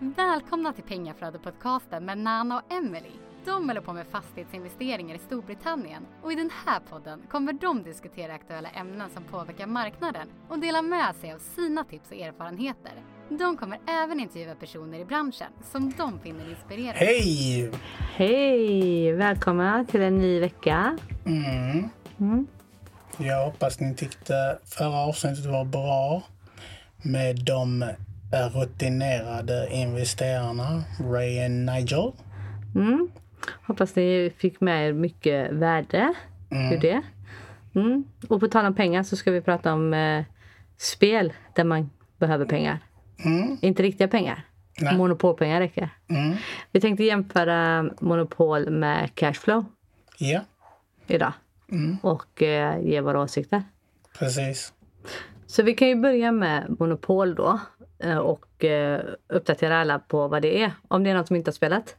Välkomna 0.00 0.72
till 0.72 0.84
Pengaflödet-podcasten 0.84 2.00
med 2.04 2.18
Nana 2.18 2.56
och 2.56 2.72
Emily. 2.72 3.10
De 3.44 3.68
håller 3.68 3.80
på 3.80 3.92
med 3.92 4.06
fastighetsinvesteringar 4.06 5.14
i 5.14 5.18
Storbritannien 5.18 6.06
och 6.22 6.32
i 6.32 6.34
den 6.34 6.50
här 6.66 6.80
podden 6.90 7.22
kommer 7.30 7.52
de 7.52 7.82
diskutera 7.82 8.34
aktuella 8.34 8.68
ämnen 8.68 9.10
som 9.14 9.24
påverkar 9.24 9.66
marknaden 9.66 10.28
och 10.48 10.58
dela 10.58 10.82
med 10.82 11.16
sig 11.16 11.32
av 11.32 11.38
sina 11.38 11.84
tips 11.84 12.10
och 12.10 12.16
erfarenheter. 12.16 12.92
De 13.28 13.56
kommer 13.56 13.78
även 13.86 14.20
intervjua 14.20 14.54
personer 14.54 14.98
i 14.98 15.04
branschen 15.04 15.52
som 15.72 15.92
de 15.96 16.20
finner 16.20 16.50
inspirerande. 16.50 16.98
Hej! 16.98 17.70
Hej! 18.14 19.12
Välkomna 19.12 19.84
till 19.84 20.02
en 20.02 20.18
ny 20.18 20.40
vecka. 20.40 20.98
Mm. 21.26 21.88
Mm. 22.20 22.46
Jag 23.18 23.44
hoppas 23.44 23.80
ni 23.80 23.94
tyckte 23.94 24.58
förra 24.64 24.98
avsnittet 24.98 25.46
var 25.46 25.64
bra 25.64 26.22
med 27.02 27.44
de 27.44 27.84
rutinerade 28.32 29.68
investerarna 29.72 30.84
Ray 31.12 31.44
och 31.44 31.50
Nigel. 31.50 32.12
Mm. 32.74 33.08
Hoppas 33.66 33.96
ni 33.96 34.32
fick 34.38 34.60
med 34.60 34.88
er 34.88 34.92
mycket 34.92 35.52
värde 35.52 36.14
ur 36.50 36.78
det. 36.80 37.02
Mm. 37.74 38.04
Och 38.28 38.40
på 38.40 38.48
tal 38.48 38.66
om 38.66 38.74
pengar 38.74 39.02
så 39.02 39.16
ska 39.16 39.30
vi 39.30 39.40
prata 39.40 39.72
om 39.72 39.94
eh, 39.94 40.24
spel 40.76 41.32
där 41.54 41.64
man 41.64 41.90
behöver 42.18 42.44
pengar. 42.44 42.78
Mm. 43.24 43.56
Inte 43.60 43.82
riktiga 43.82 44.08
pengar. 44.08 44.44
Nej. 44.80 44.96
Monopolpengar 44.96 45.60
räcker. 45.60 45.90
Mm. 46.08 46.36
Vi 46.72 46.80
tänkte 46.80 47.04
jämföra 47.04 47.90
monopol 48.00 48.70
med 48.70 49.14
cashflow 49.14 49.64
Ja, 50.18 50.40
idag. 51.06 51.32
Mm. 51.72 51.96
Och 52.02 52.42
eh, 52.42 52.80
ge 52.80 53.00
våra 53.00 53.20
åsikter. 53.20 53.62
precis. 54.18 54.72
Så 55.46 55.62
vi 55.62 55.74
kan 55.74 55.88
ju 55.88 55.94
börja 55.96 56.32
med 56.32 56.76
Monopol 56.78 57.34
då. 57.34 57.60
Eh, 57.98 58.18
Och 58.18 58.64
eh, 58.64 59.04
uppdatera 59.26 59.80
alla 59.80 59.98
på 59.98 60.28
vad 60.28 60.42
det 60.42 60.62
är. 60.62 60.72
Om 60.88 61.04
det 61.04 61.10
är 61.10 61.14
någon 61.14 61.26
som 61.26 61.36
inte 61.36 61.48
har 61.48 61.54
spelat. 61.54 61.96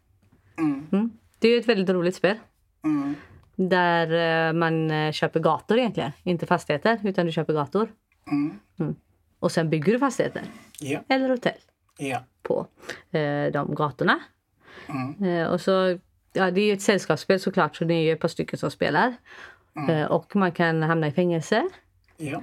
Mm. 0.57 0.87
Mm. 0.91 1.11
Det 1.39 1.47
är 1.47 1.59
ett 1.59 1.69
väldigt 1.69 1.89
roligt 1.89 2.15
spel. 2.15 2.37
Mm. 2.83 3.15
Där 3.55 4.47
eh, 4.47 4.53
man 4.53 5.13
köper 5.13 5.39
gator 5.39 5.77
egentligen. 5.77 6.11
Inte 6.23 6.45
fastigheter, 6.45 6.99
utan 7.03 7.25
du 7.25 7.31
köper 7.31 7.53
gator. 7.53 7.89
Mm. 8.31 8.95
Och 9.39 9.51
sen 9.51 9.69
bygger 9.69 9.93
du 9.93 9.99
fastigheter. 9.99 10.41
Ja, 10.79 10.99
Eller 11.07 11.29
hotell 11.29 11.57
ja. 11.97 12.23
på 12.43 12.67
de 13.53 13.75
gatorna. 13.75 14.19
Mm. 14.87 15.47
Och 15.51 15.61
så, 15.61 15.99
ja, 16.33 16.51
det 16.51 16.61
är 16.61 16.65
ju 16.65 16.73
ett 16.73 16.81
sällskapsspel 16.81 17.39
såklart, 17.39 17.75
så 17.75 17.83
det 17.83 17.93
är 17.93 18.01
ju 18.01 18.11
ett 18.11 18.19
par 18.19 18.27
stycken 18.27 18.59
som 18.59 18.71
spelar. 18.71 19.13
Och 20.09 20.35
man 20.35 20.51
kan 20.51 20.83
hamna 20.83 21.07
i 21.07 21.11
fängelse. 21.11 21.69
Eh, 22.17 22.39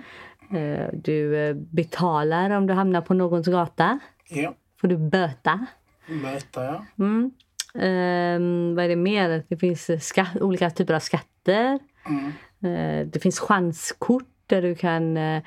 du 0.93 1.37
eh, 1.49 1.55
betalar 1.55 2.51
om 2.51 2.67
du 2.67 2.75
hamnar 2.75 3.01
på 3.01 3.15
någons 3.15 3.47
gata. 3.47 3.99
ja. 4.29 4.55
Får 4.81 4.89
du 4.89 4.97
böta. 4.97 5.67
Möta, 6.07 6.65
ja. 6.65 6.85
Mm. 6.99 7.31
Ehm, 7.75 8.75
vad 8.77 8.85
är 8.85 8.89
det 8.89 8.97
mer? 8.97 9.45
Det 9.49 9.57
finns 9.57 9.91
eh, 9.91 9.99
skatt, 9.99 10.37
olika 10.41 10.71
typer 10.71 10.95
av 10.95 11.01
skatter. 11.01 11.79
Mm. 12.07 12.33
Eh, 12.63 13.07
det 13.07 13.21
finns 13.23 13.41
chanskort 13.41 14.29
där 14.47 14.63
du 14.63 14.75
kan 14.75 15.17
eh, 15.17 15.43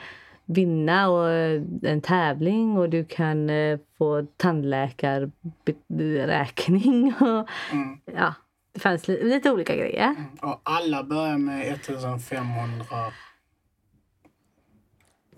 vinna 0.45 1.09
och, 1.09 1.29
eh, 1.31 1.61
en 1.83 2.01
tävling 2.01 2.77
och 2.77 2.89
du 2.89 3.05
kan 3.05 3.49
eh, 3.49 3.79
få 3.97 4.25
tandläkarräkning. 4.37 7.13
Och, 7.19 7.47
Mm. 7.71 7.97
ja, 8.15 8.33
det 8.73 8.79
fanns 8.79 9.07
li- 9.07 9.23
lite 9.23 9.51
olika 9.51 9.75
grejer. 9.75 10.15
Och 10.41 10.61
alla 10.63 11.03
börjar 11.03 11.37
med 11.37 11.73
1500 11.73 12.85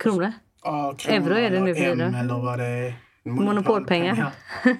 Kronor. 0.03 0.31
ja, 0.63 0.95
kronor 0.97 1.31
Euro 1.31 1.35
är 1.35 1.49
det 1.51 1.59
nu 1.59 1.75
för 1.75 1.81
tiden. 1.81 2.15
eller 2.15 2.33
vad 2.39 2.59
det 2.59 2.65
är. 2.65 2.93
Monopolpengar. 3.23 4.31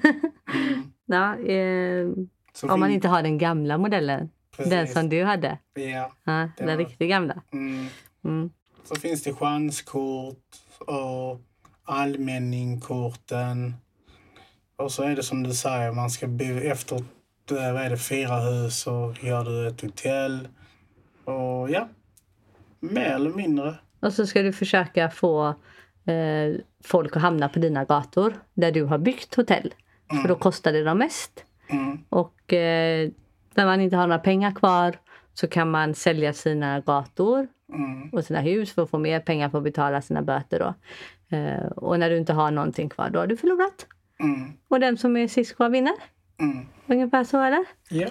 Ja, 1.06 1.38
eh, 1.40 2.08
om 2.72 2.80
man 2.80 2.92
inte 2.92 3.08
har 3.08 3.24
den 3.24 3.38
gamla 3.38 3.78
modellen. 3.78 4.30
Den 4.58 4.70
Precis. 4.70 4.94
som 4.94 5.10
du 5.10 5.24
hade. 5.24 5.58
Ja. 5.74 6.12
Ja, 6.24 6.50
den 6.58 6.68
var- 6.68 6.78
riktigt 6.78 7.10
gamla. 7.10 7.42
Mm. 7.54 7.86
Mm. 8.26 8.50
Så 8.84 8.96
finns 8.96 9.24
det 9.24 9.34
chanskort 9.34 10.38
och 10.80 11.40
allmänningkorten. 11.84 13.76
Och 14.76 14.92
så 14.92 15.04
är 15.04 15.16
det 15.16 15.24
som 15.24 15.44
du 15.44 15.54
säger, 15.54 15.92
man 15.92 16.10
ska 16.10 16.28
bygga 16.28 16.72
efter 16.72 16.96
eh, 16.96 17.74
vad 17.74 17.82
är 17.82 17.90
det, 17.90 17.98
fyra 17.98 18.36
hus 18.40 18.80
så 18.80 19.16
gör 19.22 19.44
du 19.44 19.68
ett 19.68 19.82
hotell. 19.82 20.48
Och 21.26 21.70
ja, 21.72 21.88
mer 22.80 23.02
eller 23.12 23.30
mindre. 23.30 23.76
Och 24.02 24.14
så 24.14 24.28
ska 24.28 24.42
du 24.42 24.54
försöka 24.54 25.10
få 25.10 25.48
eh, 26.06 26.62
folk 26.84 27.16
att 27.16 27.22
hamna 27.22 27.50
på 27.50 27.60
dina 27.60 27.86
gator 27.86 28.34
där 28.54 28.72
du 28.72 28.84
har 28.84 28.98
byggt 28.98 29.36
hotell. 29.36 29.74
För 30.22 30.28
då 30.28 30.36
kostar 30.36 30.74
det 30.74 30.84
dem 30.84 30.98
mest. 30.98 31.46
Mm. 31.68 32.00
Och 32.10 32.54
eh, 32.54 33.10
när 33.56 33.66
man 33.66 33.82
inte 33.82 33.96
har 33.96 34.08
några 34.08 34.20
pengar 34.20 34.52
kvar 34.52 34.96
så 35.34 35.48
kan 35.48 35.72
man 35.72 35.94
sälja 35.94 36.34
sina 36.34 36.80
gator 36.80 37.48
Mm. 37.74 38.10
och 38.10 38.24
sina 38.24 38.40
hus 38.40 38.74
för 38.74 38.84
att 38.84 38.90
få 38.90 38.98
mer 38.98 39.20
pengar 39.20 39.50
för 39.50 39.58
att 39.58 39.64
betala 39.64 40.02
sina 40.02 40.22
böter. 40.22 40.60
Då. 40.60 40.74
Eh, 41.38 41.66
och 41.66 42.00
när 42.00 42.10
du 42.10 42.18
inte 42.18 42.34
har 42.34 42.52
någonting 42.52 42.90
kvar, 42.90 43.10
då 43.10 43.20
har 43.20 43.28
du 43.28 43.38
förlorat. 43.38 43.88
Mm. 44.20 44.52
Och 44.68 44.80
den 44.80 44.98
som 44.98 45.18
är 45.18 45.28
sist 45.28 45.56
kvar 45.56 45.70
vinner. 45.70 45.94
Mm. 46.40 46.66
Ungefär 46.88 47.24
så 47.24 47.38
är 47.40 47.52
det. 47.52 47.66
Ja. 47.90 48.08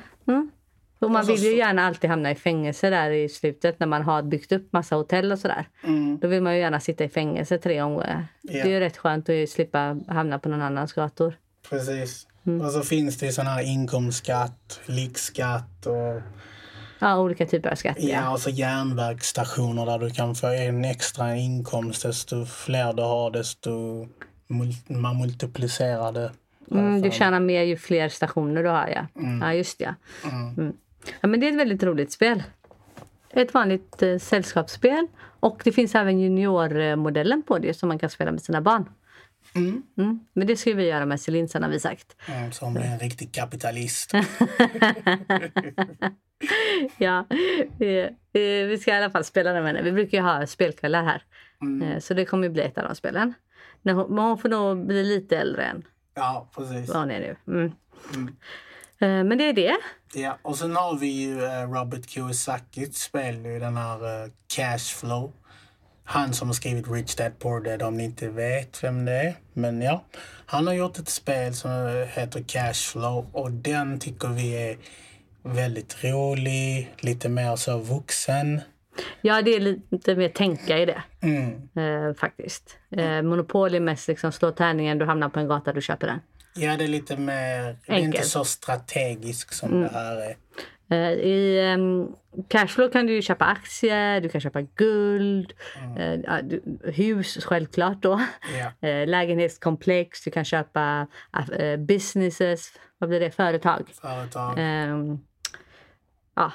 Mm. 1.02 1.06
Och 1.08 1.10
man 1.10 1.20
Och 1.20 1.26
så- 1.26 1.32
vill 1.32 1.42
ju 1.52 1.56
gärna 1.56 1.82
alltid 1.86 2.10
hamna 2.10 2.30
i 2.30 2.34
fängelse 2.34 2.90
där 2.90 3.10
i 3.10 3.28
slutet 3.28 3.80
när 3.80 3.86
man 3.86 4.02
har 4.02 4.22
byggt 4.22 4.52
upp 4.52 4.72
massa 4.72 4.96
hotell 4.96 5.32
och 5.32 5.38
sådär. 5.38 5.68
Mm. 5.84 6.18
Då 6.18 6.28
vill 6.28 6.42
man 6.42 6.54
ju 6.54 6.60
gärna 6.60 6.80
sitta 6.80 7.04
i 7.04 7.08
fängelse 7.08 7.58
tre 7.58 7.80
gånger. 7.80 8.26
Ja. 8.42 8.52
Det 8.52 8.60
är 8.60 8.66
ju 8.68 8.80
rätt 8.80 8.96
skönt 8.96 9.28
att 9.28 9.48
slippa 9.48 9.96
hamna 10.08 10.38
på 10.38 10.48
någon 10.48 10.62
annans 10.62 10.92
gator. 10.92 11.34
Precis. 11.70 12.26
Mm. 12.46 12.60
Och 12.66 12.72
så 12.72 12.80
finns 12.82 13.18
det 13.18 13.32
sån 13.32 13.46
här 13.46 13.62
inkomstskatt, 13.62 14.80
liggskatt 14.86 15.86
och, 15.86 16.22
Ja, 16.98 17.18
olika 17.18 17.46
typer 17.46 17.70
av 17.70 17.74
skatter. 17.74 18.08
ja, 18.08 18.32
och 18.32 18.40
så 18.40 18.50
järnvägsstationer 18.50 19.86
där 19.86 19.98
du 19.98 20.10
kan 20.10 20.34
få 20.34 20.46
en 20.46 20.84
extra 20.84 21.36
inkomst. 21.36 22.02
Desto 22.02 22.46
fler 22.46 22.92
du 22.92 23.02
har, 23.02 23.30
desto 23.30 23.70
mul- 24.48 24.74
man 25.00 25.18
multiplicerar 25.18 26.12
det. 26.12 26.30
Mm, 26.70 27.02
du 27.02 27.10
tjänar 27.10 27.40
mer 27.40 27.62
ju 27.62 27.76
fler 27.76 28.08
stationer 28.08 28.62
du 28.62 28.68
har, 28.68 28.88
ja. 28.88 29.06
Ja, 29.40 29.54
just 29.54 29.78
det. 29.78 29.94
Ja. 30.24 30.28
Mm. 30.30 30.72
Ja, 31.20 31.28
men 31.28 31.40
det 31.40 31.46
är 31.48 31.52
ett 31.52 31.58
väldigt 31.58 31.82
roligt 31.82 32.12
spel. 32.12 32.42
Ett 33.30 33.54
vanligt 33.54 34.02
eh, 34.02 34.18
sällskapsspel. 34.18 35.06
Och 35.40 35.60
det 35.64 35.72
finns 35.72 35.94
även 35.94 36.20
juniormodellen 36.20 37.42
på 37.42 37.58
det 37.58 37.74
som 37.74 37.88
man 37.88 37.98
kan 37.98 38.10
spela 38.10 38.30
med 38.32 38.42
sina 38.42 38.60
barn. 38.60 38.88
Mm. 39.54 39.82
Mm. 39.98 40.20
Men 40.32 40.46
det 40.46 40.56
ska 40.56 40.74
vi 40.74 40.86
göra 40.88 41.06
med 41.06 41.20
Celine 41.20 41.48
sen 41.48 41.62
har 41.62 41.70
vi 41.70 41.80
sagt. 41.80 42.16
Mm, 42.28 42.52
som 42.52 42.76
är 42.76 42.80
en 42.80 42.98
riktig 42.98 43.32
kapitalist. 43.34 44.12
ja, 46.98 47.26
vi, 47.78 48.08
vi 48.32 48.64
vi 48.64 48.78
ska 48.78 48.90
i 48.90 48.96
alla 48.96 49.10
fall 49.10 49.24
spela 49.24 49.52
den 49.52 49.62
med 49.64 49.74
henne. 49.74 49.82
Vi 49.90 49.92
brukar 49.92 50.18
ju 50.18 50.24
ha 50.24 50.46
spelkvällar 50.46 51.04
här. 51.04 51.22
Eh, 51.82 51.98
Så 51.98 52.14
det 52.14 52.24
kommer 52.24 52.44
ju 52.44 52.50
bli 52.50 52.62
ett 52.62 52.78
av 52.78 52.84
de 52.84 52.94
spelen. 52.94 53.34
Men 53.82 53.96
hon 53.96 54.38
får 54.38 54.48
nog 54.48 54.86
bli 54.86 55.02
lite 55.04 55.38
äldre 55.38 55.64
än 55.64 55.82
Ja, 56.14 56.50
precis. 56.56 56.88
vad 56.88 56.96
hon 56.98 57.10
är 57.10 57.36
nu. 57.44 57.72
Eh, 59.00 59.24
Men 59.24 59.38
det 59.38 59.44
är 59.48 59.52
det. 59.52 59.76
Ja, 60.14 60.38
och 60.42 60.56
sen 60.56 60.76
har 60.76 60.96
vi 60.96 61.06
ju 61.06 61.44
eh, 61.44 61.70
Robert 61.70 62.08
Kiyosakis 62.08 62.96
spel, 62.96 63.44
ju 63.46 63.58
den 63.58 63.76
här 63.76 64.24
eh, 64.24 64.30
Cashflow. 64.56 65.32
Han 66.04 66.32
som 66.32 66.48
har 66.48 66.52
skrivit 66.54 66.90
Rich 66.90 67.14
Dad 67.14 67.38
Poor 67.38 67.60
Dad 67.60 67.82
om 67.82 67.96
ni 67.96 68.04
inte 68.04 68.28
vet 68.28 68.84
vem 68.84 69.04
det 69.04 69.12
är. 69.12 69.34
Men 69.52 69.82
ja, 69.82 70.04
han 70.46 70.66
har 70.66 70.74
gjort 70.74 70.98
ett 70.98 71.08
spel 71.08 71.54
som 71.54 72.04
heter 72.14 72.44
Cashflow 72.46 73.26
och 73.32 73.50
den 73.50 73.98
tycker 73.98 74.28
vi 74.28 74.70
är 74.70 74.76
väldigt 75.42 76.04
rolig, 76.04 76.94
lite 77.00 77.28
mer 77.28 77.56
så 77.56 77.78
vuxen. 77.78 78.60
Ja, 79.20 79.42
det 79.42 79.50
är 79.50 79.60
lite 79.90 80.16
mer 80.16 80.28
tänka 80.28 80.78
i 80.78 80.86
det. 80.86 81.02
Mm. 81.20 81.50
Eh, 81.50 82.14
faktiskt. 82.14 82.78
Eh, 82.90 83.22
Monopol 83.22 83.74
är 83.74 83.80
mest 83.80 84.08
liksom 84.08 84.32
slå 84.32 84.50
tärningen, 84.50 84.98
du 84.98 85.04
hamnar 85.04 85.28
på 85.28 85.40
en 85.40 85.48
gata, 85.48 85.72
du 85.72 85.80
köper 85.80 86.06
den. 86.06 86.20
Ja, 86.54 86.76
det 86.76 86.84
är 86.84 86.88
lite 86.88 87.16
mer, 87.16 87.62
det 87.62 87.92
är 87.92 87.98
inte 87.98 88.06
Enkelt. 88.06 88.26
så 88.26 88.44
strategiskt 88.44 89.54
som 89.54 89.80
det 89.80 89.90
här 89.92 90.16
är. 90.16 90.36
Eh, 90.90 91.12
I 91.12 91.72
um, 91.74 92.16
Cashflow 92.48 92.88
kan 92.90 93.06
du 93.06 93.22
köpa 93.22 93.44
aktier, 93.44 94.20
du 94.20 94.28
kan 94.28 94.40
köpa 94.40 94.62
guld, 94.62 95.52
eh, 95.98 96.14
ja, 96.14 96.42
du, 96.42 96.62
hus 96.84 97.44
självklart 97.44 98.02
då. 98.02 98.20
Ja. 98.58 98.72
Eh, 98.88 99.06
lägenhetskomplex, 99.08 100.24
du 100.24 100.30
kan 100.30 100.44
köpa 100.44 101.06
eh, 101.52 101.76
businesses, 101.76 102.72
vad 102.98 103.08
blir 103.10 103.20
det, 103.20 103.30
företag. 103.30 103.90
Företag. 104.00 104.54
Ehm, 104.58 105.18
ja, 106.34 106.52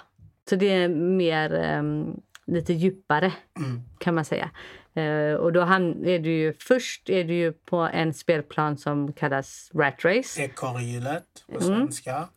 så 0.49 0.55
det 0.55 0.65
är 0.73 0.89
mer 0.89 1.53
ehm, 1.53 2.15
lite 2.47 2.73
djupare 2.73 3.33
Mm. 3.59 3.81
kan 3.97 4.15
man 4.15 4.25
säga. 4.25 4.49
Eh, 4.93 5.33
och 5.35 5.53
då 5.53 5.61
han, 5.61 6.05
är 6.05 6.19
du 6.19 6.31
ju, 6.31 6.53
först 6.59 7.09
är 7.09 7.23
du 7.23 7.33
ju 7.33 7.51
på 7.53 7.77
en 7.77 8.13
spelplan 8.13 8.77
som 8.77 9.13
kallas 9.13 9.71
Rat 9.73 10.05
Race. 10.05 10.41
Ekorrhjulet 10.43 11.25
på 11.47 11.61
Mm. 11.63 11.63
svenska. 11.77 12.27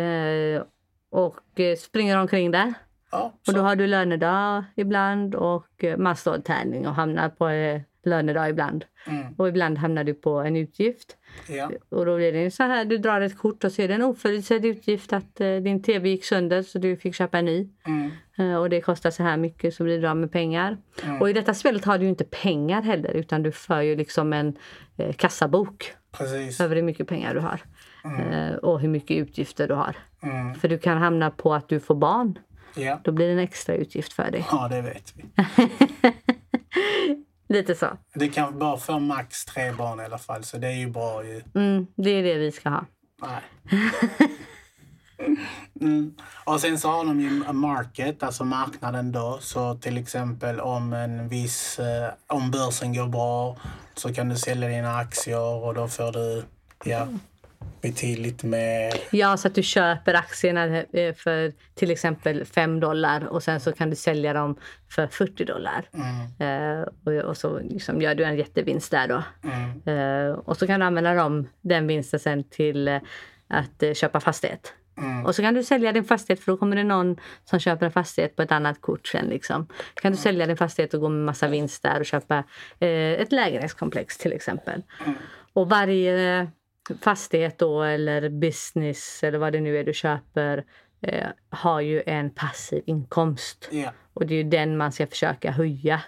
Eh, 0.00 0.62
och 1.10 1.60
eh, 1.60 1.76
springer 1.76 2.18
omkring 2.18 2.50
där. 2.50 2.74
Ja, 3.10 3.32
Och 3.46 3.54
då 3.54 3.60
har 3.60 3.76
du 3.76 3.86
lönedag 3.86 4.64
ibland 4.76 5.34
och 5.34 5.84
man 5.98 6.16
slår 6.16 6.38
tärning 6.38 6.86
och 6.88 6.94
hamnar 6.94 7.28
på 7.28 7.48
lönedag 8.06 8.50
ibland. 8.50 8.84
Mm. 9.06 9.34
Och 9.36 9.48
ibland 9.48 9.78
hamnar 9.78 10.04
du 10.04 10.14
på 10.14 10.38
en 10.38 10.56
utgift. 10.56 11.16
Ja. 11.48 11.70
Och 11.88 12.06
då 12.06 12.16
blir 12.16 12.32
det 12.32 12.50
så 12.50 12.62
här, 12.62 12.84
du 12.84 12.98
drar 12.98 13.20
ett 13.20 13.38
kort 13.38 13.64
och 13.64 13.72
så 13.72 13.82
är 13.82 13.88
det 13.88 13.94
en 13.94 14.02
oförutsedd 14.02 14.64
utgift 14.64 15.12
att 15.12 15.40
eh, 15.40 15.56
din 15.56 15.82
tv 15.82 16.08
gick 16.08 16.24
sönder 16.24 16.62
så 16.62 16.78
du 16.78 16.96
fick 16.96 17.14
köpa 17.14 17.38
en 17.38 17.44
ny. 17.44 17.68
Mm. 17.86 18.10
Eh, 18.38 18.56
och 18.56 18.70
det 18.70 18.80
kostar 18.80 19.10
så 19.10 19.22
här 19.22 19.36
mycket 19.36 19.74
så 19.74 19.84
blir 19.84 20.00
du 20.00 20.08
av 20.08 20.16
med 20.16 20.32
pengar. 20.32 20.78
Mm. 21.02 21.20
Och 21.20 21.30
i 21.30 21.32
detta 21.32 21.54
spelet 21.54 21.84
har 21.84 21.98
du 21.98 22.04
ju 22.04 22.10
inte 22.10 22.24
pengar 22.24 22.82
heller 22.82 23.10
utan 23.10 23.42
du 23.42 23.52
för 23.52 23.80
ju 23.80 23.96
liksom 23.96 24.32
en 24.32 24.56
eh, 24.96 25.12
kassabok 25.12 25.92
Precis. 26.12 26.60
över 26.60 26.76
hur 26.76 26.82
mycket 26.82 27.08
pengar 27.08 27.34
du 27.34 27.40
har. 27.40 27.60
Eh, 28.04 28.54
och 28.54 28.80
hur 28.80 28.88
mycket 28.88 29.16
utgifter 29.16 29.68
du 29.68 29.74
har. 29.74 29.96
Mm. 30.22 30.54
För 30.54 30.68
du 30.68 30.78
kan 30.78 30.98
hamna 30.98 31.30
på 31.30 31.54
att 31.54 31.68
du 31.68 31.80
får 31.80 31.94
barn. 31.94 32.38
Ja. 32.76 33.00
Då 33.04 33.12
blir 33.12 33.26
det 33.26 33.32
en 33.32 33.38
extra 33.38 33.74
utgift 33.74 34.12
för 34.12 34.30
dig. 34.30 34.46
ja, 34.50 34.68
det 34.68 34.82
vet 34.82 35.12
vi. 35.16 35.24
Lite 37.48 37.74
så. 37.74 37.86
Det 38.14 38.28
kan 38.28 38.58
bara 38.58 38.76
få 38.76 38.98
max 38.98 39.44
tre 39.44 39.72
barn 39.72 40.00
i 40.00 40.04
alla 40.04 40.18
fall, 40.18 40.44
så 40.44 40.58
det 40.58 40.66
är 40.66 40.76
ju 40.76 40.90
bra 40.90 41.24
ju. 41.24 41.42
Mm, 41.54 41.86
det 41.96 42.10
är 42.10 42.22
det 42.22 42.38
vi 42.38 42.52
ska 42.52 42.68
ha. 42.68 42.84
Nej. 43.22 43.40
Mm. 45.80 46.14
Och 46.44 46.60
sen 46.60 46.78
så 46.78 46.88
har 46.88 47.04
de 47.04 47.20
ju 47.20 47.52
market, 47.52 48.22
alltså 48.22 48.44
marknaden 48.44 49.12
då. 49.12 49.38
Så 49.40 49.74
till 49.74 49.98
exempel 49.98 50.60
om 50.60 50.92
en 50.92 51.28
viss, 51.28 51.78
eh, 51.78 52.12
om 52.26 52.50
börsen 52.50 52.94
går 52.94 53.08
bra 53.08 53.56
så 53.94 54.14
kan 54.14 54.28
du 54.28 54.36
sälja 54.36 54.68
dina 54.68 54.96
aktier 54.96 55.64
och 55.64 55.74
då 55.74 55.88
får 55.88 56.12
du, 56.12 56.44
ja, 56.84 57.08
betydligt 57.82 58.42
mer. 58.42 58.92
Ja, 59.10 59.36
så 59.36 59.48
att 59.48 59.54
du 59.54 59.62
köper 59.62 60.14
aktierna 60.14 60.64
eh, 60.92 61.14
för 61.14 61.52
till 61.74 61.90
exempel 61.90 62.44
5 62.44 62.80
dollar 62.80 63.24
och 63.26 63.42
sen 63.42 63.60
så 63.60 63.72
kan 63.72 63.90
du 63.90 63.96
sälja 63.96 64.32
dem 64.32 64.56
för 64.90 65.06
40 65.06 65.44
dollar. 65.44 65.84
Mm, 65.92 66.14
Eh, 66.38 66.86
och, 67.04 67.12
och 67.28 67.36
så 67.36 67.58
liksom 67.58 68.02
gör 68.02 68.14
du 68.14 68.24
en 68.24 68.36
jättevinst 68.36 68.90
där 68.90 69.08
då. 69.08 69.22
mm, 69.44 70.28
Eh, 70.28 70.34
och 70.34 70.56
så 70.56 70.66
kan 70.66 70.80
du 70.80 70.86
använda 70.86 71.14
dem, 71.14 71.48
den 71.60 71.86
vinsten 71.86 72.20
sen 72.20 72.44
till 72.44 72.88
eh, 72.88 73.00
att 73.48 73.96
köpa 73.96 74.20
fastighet. 74.20 74.72
mm, 74.98 75.26
Och 75.26 75.34
så 75.34 75.42
kan 75.42 75.54
du 75.54 75.64
sälja 75.64 75.92
din 75.92 76.04
fastighet 76.04 76.40
för 76.44 76.52
då 76.52 76.58
kommer 76.58 76.76
det 76.76 76.84
någon 76.84 77.16
som 77.44 77.58
köper 77.58 77.86
en 77.86 77.92
fastighet 77.92 78.36
på 78.36 78.42
ett 78.42 78.52
annat 78.52 78.80
kort 78.80 79.06
sen. 79.06 79.26
Liksom. 79.26 79.66
kan 79.94 80.12
du 80.12 80.18
sälja 80.18 80.46
din 80.46 80.56
fastighet 80.56 80.94
och 80.94 81.00
gå 81.00 81.08
med 81.08 81.24
massa 81.24 81.48
vinst 81.48 81.82
där 81.82 82.00
och 82.00 82.06
köpa 82.06 82.44
ett 82.80 83.32
lägenhetskomplex 83.32 84.18
till 84.18 84.32
exempel. 84.32 84.82
mm. 85.06 85.14
Och 85.52 85.68
varje 85.68 86.46
fastighet 87.00 87.58
då 87.58 87.82
eller 87.82 88.28
business 88.28 89.24
eller 89.24 89.38
vad 89.38 89.52
det 89.52 89.60
nu 89.60 89.78
är 89.78 89.84
du 89.84 89.92
köper 89.92 90.64
eh, 91.00 91.28
har 91.50 91.80
ju 91.80 92.02
en 92.06 92.30
passiv 92.30 92.82
inkomst. 92.86 93.68
Ja, 93.72 93.92
Och 94.14 94.26
det 94.26 94.34
är 94.34 94.42
ju 94.44 94.50
den 94.50 94.76
man 94.76 94.92
ska 94.92 95.06
försöka 95.06 95.50
höja. 95.50 96.00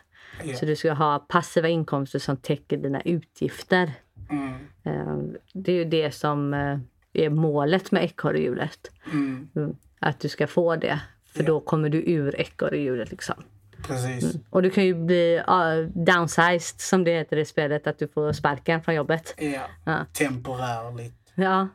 ja. 0.45 0.55
Så 0.57 0.67
du 0.67 0.77
ska 0.77 0.93
ha 0.93 1.19
passiva 1.19 1.69
inkomster 1.69 2.19
som 2.19 2.37
täcker 2.37 2.77
dina 2.77 3.01
utgifter. 3.01 3.93
Mm, 4.31 4.53
Eh, 4.85 5.19
Det 5.53 5.73
är 5.73 5.77
ju 5.77 5.85
det 5.85 6.11
som 6.11 6.55
eh, 6.55 6.79
är 7.13 7.31
målet 7.31 7.93
med 7.93 8.05
ekorrhjulet. 8.05 8.91
mm, 9.13 9.49
Mm. 9.57 9.77
Att 9.99 10.21
du 10.21 10.29
ska 10.29 10.47
få 10.47 10.77
det. 10.77 11.01
För 11.33 11.41
Ja. 11.43 11.47
då 11.47 11.61
kommer 11.61 11.89
du 11.89 12.03
ur 12.13 12.41
ekorrhjulet. 12.41 13.11
Liksom. 13.11 13.35
Precis. 13.83 14.35
Och 14.51 14.63
du 14.63 14.71
kan 14.71 14.85
ju 14.85 14.95
bli 14.95 15.43
uh, 15.49 15.89
downsized 15.95 16.81
som 16.81 17.05
det 17.05 17.11
heter 17.11 17.37
i 17.37 17.45
spelet. 17.45 17.87
Att 17.87 17.99
du 17.99 18.09
får 18.09 18.33
sparken 18.33 18.83
från 18.83 18.95
jobbet. 18.95 19.35
Ja, 19.39 19.61
Ja. 19.85 20.05
temporärligt. 20.13 21.15
Ja, 21.35 21.69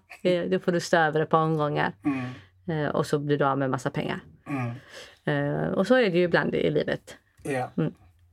då 0.50 0.60
får 0.60 0.72
du 0.72 0.80
stå 0.80 0.98
över 0.98 1.20
ett 1.22 1.30
par 1.30 1.42
omgångar. 1.44 1.94
Mm, 2.06 2.26
Eh, 2.68 2.88
och 2.90 3.06
så 3.06 3.20
blir 3.20 3.38
du 3.38 3.46
av 3.46 3.58
med 3.58 3.70
massa 3.70 3.90
pengar. 3.90 4.20
mm, 4.48 4.72
Eh, 5.26 5.68
och 5.72 5.88
så 5.88 5.96
är 5.96 6.02
det 6.10 6.18
ju 6.18 6.24
ibland 6.24 6.56
i 6.56 6.70
livet. 6.70 7.18
ja, 7.44 7.72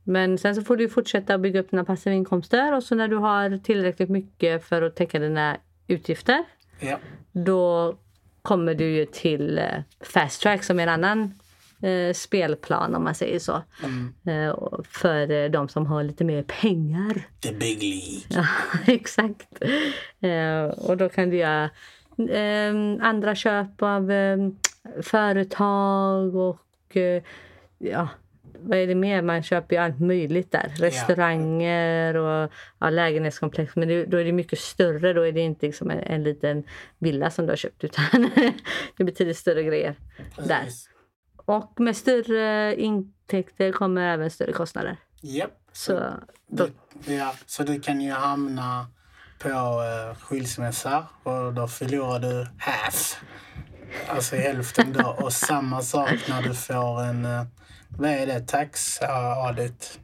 Men 0.04 0.38
sen 0.38 0.54
så 0.54 0.62
får 0.62 0.76
du 0.76 0.88
fortsätta 0.88 1.38
bygga 1.38 1.60
upp 1.60 1.70
dina 1.70 1.84
passiva 1.84 2.14
inkomster. 2.14 2.74
Och 2.74 2.82
så 2.82 2.94
när 2.94 3.08
du 3.08 3.16
har 3.16 3.58
tillräckligt 3.58 4.08
mycket 4.10 4.64
för 4.64 4.82
att 4.82 4.96
täcka 4.96 5.18
dina 5.18 5.56
utgifter. 5.86 6.44
ja, 6.80 6.98
Då 7.32 7.94
kommer 8.42 8.74
du 8.74 8.84
ju 8.90 9.06
till 9.06 9.58
eh, 9.58 9.64
Fast 10.00 10.42
Track 10.42 10.64
som 10.64 10.78
är 10.78 10.82
en 10.82 10.88
annan 10.88 11.34
eh, 11.82 12.12
spelplan 12.14 12.94
om 12.94 13.04
man 13.04 13.14
säger 13.14 13.38
så. 13.38 13.62
mm. 13.84 14.14
Eh, 14.26 14.56
för 14.88 15.30
eh, 15.30 15.50
de 15.50 15.68
som 15.68 15.86
har 15.86 16.02
lite 16.02 16.24
mer 16.24 16.42
pengar. 16.42 17.22
The 17.40 17.52
big 17.52 17.82
league. 17.82 18.20
Ja, 18.28 18.46
exakt. 18.92 19.62
Eh, 20.20 20.62
och 20.64 20.96
då 20.96 21.08
kan 21.08 21.30
du 21.30 21.36
göra 21.36 21.70
eh, 22.30 22.74
andra 23.00 23.34
köp 23.34 23.82
av 23.82 24.10
eh, 24.10 24.36
företag 25.02 26.36
och 26.36 26.96
eh, 26.96 27.22
ja, 27.78 28.08
vad 28.60 28.78
är 28.78 28.86
det 28.86 28.94
mer? 28.94 29.22
Man 29.22 29.42
köper 29.42 29.76
ju 29.76 29.82
allt 29.82 30.00
möjligt 30.00 30.52
där. 30.52 30.72
Restauranger 30.76 32.16
och 32.16 32.52
ja, 32.78 32.90
lägenhetskomplex. 32.90 33.76
Men 33.76 33.88
det, 33.88 34.04
då 34.04 34.16
är 34.16 34.24
det 34.24 34.32
mycket 34.32 34.58
större. 34.58 35.12
Då 35.12 35.22
är 35.22 35.32
det 35.32 35.40
inte 35.40 35.66
liksom 35.66 35.90
en, 35.90 35.98
en 35.98 36.22
liten 36.22 36.64
villa 36.98 37.30
som 37.30 37.46
du 37.46 37.52
har 37.52 37.56
köpt 37.56 37.84
utan 37.84 38.04
det 38.96 39.04
betyder 39.04 39.32
större 39.32 39.62
grejer 39.62 39.94
där. 40.36 40.64
Och 41.48 41.80
med 41.80 41.96
större 41.96 42.74
intäkter 42.76 43.72
kommer 43.72 44.02
även 44.02 44.30
större 44.30 44.52
kostnader. 44.52 44.96
Japp. 45.20 45.50
Så 45.72 46.12
då, 46.46 46.68
Du, 47.04 47.14
ja, 47.14 47.34
så 47.46 47.62
du 47.62 47.80
kan 47.80 48.00
ju 48.00 48.12
hamna 48.12 48.86
på 49.38 49.48
uh, 49.48 50.14
skilsmässa 50.14 51.06
och 51.22 51.54
då 51.54 51.68
förlorar 51.68 52.20
du 52.20 52.46
half. 52.58 53.22
Alltså 54.08 54.36
hälften 54.36 54.92
då. 54.92 55.08
Och 55.08 55.32
samma 55.32 55.82
sak 55.82 56.28
när 56.28 56.42
du 56.42 56.54
får 56.54 57.02
en, 57.02 57.24
uh, 57.24 57.42
vad 57.88 58.10
är 58.10 58.26
det, 58.26 58.40
tax 58.40 59.02
uh, 59.02 59.08
audit? 59.10 60.00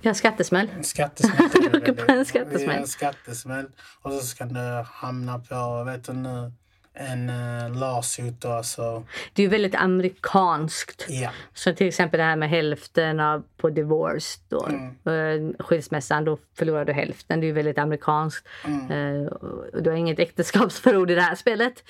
ja, 0.00 0.14
skattesmäll. 0.14 0.70
En 0.76 0.84
skattesmäll. 0.84 1.48
det 1.52 1.78
Åker 1.78 1.92
på 1.92 2.12
en 2.12 2.24
skattesmäll. 2.24 2.76
Ja, 2.76 2.80
En 2.80 2.86
skattesmäll. 2.86 3.66
Och 4.02 4.12
så 4.12 4.36
kan 4.36 4.48
du 4.48 4.84
hamna 4.86 5.38
på, 5.38 5.84
vet 5.84 6.04
du 6.04 6.12
nu, 6.12 6.52
en 6.94 7.30
uh, 7.30 7.76
lawsuit. 7.80 8.44
Alltså, 8.44 9.04
Det 9.32 9.42
är 9.44 9.48
väldigt 9.48 9.74
amerikanskt. 9.74 11.06
ja. 11.08 11.30
Så 11.54 11.74
till 11.74 11.88
exempel 11.88 12.18
det 12.18 12.24
här 12.24 12.36
med 12.36 12.48
hälften 12.50 13.20
av 13.20 13.42
på 13.56 13.70
divorce, 13.70 14.38
då, 14.48 14.66
Mm. 14.66 15.54
eh, 15.56 15.64
skilsmässan, 15.64 16.24
då 16.24 16.38
förlorar 16.58 16.84
du 16.84 16.92
hälften. 16.92 17.40
Det 17.40 17.46
är 17.48 17.52
väldigt 17.52 17.78
amerikanskt. 17.78 18.48
Mm. 18.64 19.26
Och 19.28 19.82
du 19.82 19.90
har 19.90 19.96
inget 19.96 20.18
äktenskapsförord 20.18 21.10
i 21.10 21.14
det 21.14 21.20
här 21.22 21.34
spelet. 21.34 21.84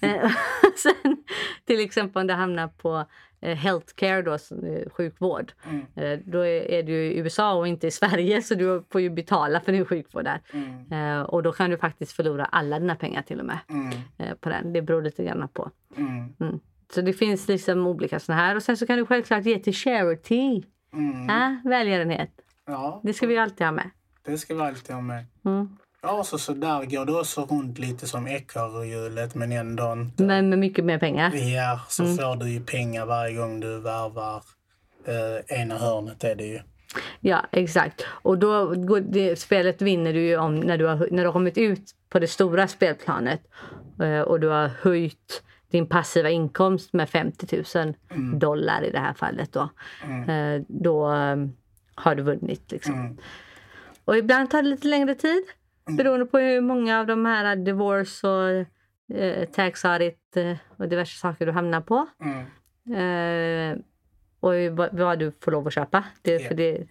Sen 0.76 1.16
till 1.66 1.80
exempel 1.80 2.20
om 2.20 2.26
du 2.26 2.34
hamnar 2.34 2.68
på 2.68 3.04
healthcare, 3.42 4.22
då, 4.22 4.32
är 4.32 4.90
sjukvård. 4.90 5.52
Mm. 5.70 5.86
Eh, 5.94 6.18
då 6.26 6.46
är, 6.46 6.82
du 6.82 6.92
i 6.94 7.18
USA 7.18 7.54
och 7.54 7.68
inte 7.68 7.86
i 7.86 7.90
Sverige 7.90 8.42
så 8.42 8.54
du 8.54 8.84
får 8.90 9.00
ju 9.00 9.10
betala 9.10 9.60
för 9.60 9.72
din 9.72 9.84
sjukvård 9.84 10.24
där. 10.24 10.40
Mm. 10.52 10.92
Eh, 10.92 11.22
och 11.22 11.42
då 11.42 11.52
kan 11.52 11.70
du 11.70 11.76
faktiskt 11.78 12.12
förlora 12.12 12.44
alla 12.44 12.78
dina 12.78 12.94
pengar 12.96 13.22
till 13.22 13.40
och 13.40 13.46
med 13.46 13.58
Mm. 13.70 13.92
eh, 14.18 14.34
på 14.34 14.48
den. 14.48 14.72
Det 14.72 14.82
beror 14.82 15.02
lite 15.02 15.24
grann 15.24 15.48
på. 15.48 15.70
Mm. 15.96 16.60
Så 16.94 17.00
det 17.00 17.12
finns 17.12 17.48
liksom 17.48 17.86
olika 17.86 18.20
såna 18.20 18.38
här. 18.38 18.56
Och 18.56 18.62
sen 18.62 18.76
så 18.76 18.86
kan 18.86 18.98
du 18.98 19.06
självklart 19.06 19.44
ge 19.44 19.58
till 19.58 19.74
charity. 19.74 20.62
Mm. 20.92 21.26
Ja, 21.28 21.56
välgörenhet. 21.70 22.30
Ja, 22.66 23.00
Det 23.04 23.12
ska 23.12 23.26
vi 23.26 23.38
alltid 23.38 23.66
ha 23.66 23.72
med. 23.72 23.90
det 24.24 24.38
ska 24.38 24.54
vi 24.54 24.60
alltid 24.60 24.94
ha 24.94 25.02
med. 25.02 25.24
Mm. 25.44 25.76
Ja, 26.02 26.24
så, 26.24 26.38
så 26.38 26.52
där 26.52 26.84
går 26.84 27.04
du 27.06 27.20
också 27.20 27.40
runt 27.44 27.78
lite 27.78 28.06
som 28.06 28.26
ekorrhjulet 28.28 29.34
men 29.34 29.52
ändå 29.52 29.92
inte. 29.92 30.22
Men 30.22 30.48
med 30.48 30.58
mycket 30.58 30.84
mer 30.84 30.98
pengar. 30.98 31.34
Ja, 31.34 31.80
så 31.88 32.02
Mm. 32.04 32.16
får 32.16 32.36
du 32.36 32.50
ju 32.50 32.60
pengar 32.60 33.06
varje 33.06 33.36
gång 33.36 33.60
du 33.60 33.80
värvar 33.80 34.42
eh, 35.06 35.60
ena 35.60 35.78
hörnet 35.78 36.24
är 36.24 36.34
det 36.34 36.44
ju. 36.46 36.60
Ja, 37.20 37.46
exakt. 37.52 38.04
Och 38.08 38.38
då 38.38 38.74
det, 39.00 39.38
spelet 39.38 39.82
vinner 39.82 40.12
du 40.12 40.20
ju 40.20 40.36
om 40.36 40.60
när 40.60 40.78
du, 40.78 40.86
har, 40.86 41.08
när 41.10 41.22
du 41.22 41.28
har 41.28 41.32
kommit 41.32 41.58
ut 41.58 41.90
på 42.08 42.18
det 42.18 42.26
stora 42.28 42.68
spelplanet 42.68 43.40
eh, 44.02 44.20
och 44.20 44.40
du 44.40 44.48
har 44.48 44.68
höjt 44.68 45.42
din 45.70 45.86
passiva 45.86 46.30
inkomst 46.30 46.92
med 46.92 47.08
50 47.08 47.64
000 47.74 47.94
dollar 48.38 48.84
i 48.84 48.90
det 48.90 48.98
här 48.98 49.14
fallet. 49.14 49.52
Då, 49.52 49.60
eh, 50.32 50.62
då 50.68 51.12
eh, 51.12 51.36
har 51.94 52.14
du 52.14 52.22
vunnit. 52.22 52.72
Liksom. 52.72 52.94
Mm. 52.94 53.18
Och 54.04 54.16
ibland 54.16 54.50
tar 54.50 54.62
det 54.62 54.68
lite 54.68 54.88
längre 54.88 55.14
tid 55.14 55.42
beroende 55.86 56.26
på 56.26 56.38
hur 56.38 56.60
många 56.60 57.00
av 57.00 57.06
de 57.06 57.26
här 57.26 57.56
divorce 57.56 58.28
och 58.28 58.66
eh, 59.16 59.44
tax 59.48 59.84
audit 59.84 60.36
eh, 60.36 60.56
och 60.76 60.88
diverse 60.88 61.18
saker 61.18 61.46
du 61.46 61.52
hamnar 61.52 61.80
på. 61.80 62.06
Mm. 62.24 62.46
Eh, 62.94 63.78
och 64.40 64.76
vad, 64.76 64.98
vad 64.98 65.18
du 65.18 65.32
får 65.40 65.52
lov 65.52 65.66
att 65.66 65.74
köpa. 65.74 66.04
Det, 66.22 66.32
Ja. 66.32 66.48
För 66.48 66.54
det 66.54 66.86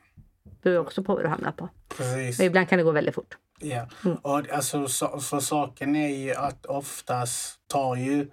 beror 0.61 0.79
också 0.79 1.03
på 1.03 1.15
vad 1.15 1.23
du 1.23 1.27
hamnar 1.27 1.51
på. 1.51 1.69
Precis. 1.97 2.39
Och 2.39 2.45
ibland 2.45 2.69
kan 2.69 2.77
det 2.77 2.83
gå 2.83 2.91
väldigt 2.91 3.15
fort. 3.15 3.37
Ja. 3.59 3.87
Mm. 4.05 4.17
Och 4.17 4.49
alltså, 4.51 4.87
så, 4.87 5.19
för 5.19 5.39
saken 5.39 5.95
är 5.95 6.17
ju 6.17 6.33
att 6.33 6.65
oftast 6.65 7.59
tar 7.67 7.95
ju 7.95 8.27